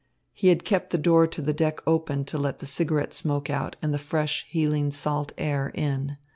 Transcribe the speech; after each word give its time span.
He 0.33 0.47
had 0.47 0.65
kept 0.65 0.89
the 0.89 0.97
door 0.97 1.27
to 1.27 1.43
the 1.43 1.53
deck 1.53 1.79
open 1.85 2.25
to 2.25 2.39
let 2.39 2.57
the 2.57 2.65
cigarette 2.65 3.13
smoke 3.13 3.51
out 3.51 3.75
and 3.83 3.93
the 3.93 3.99
fresh, 3.99 4.47
healing 4.49 4.89
salt 4.89 5.31
air 5.37 5.69
in. 5.75 6.17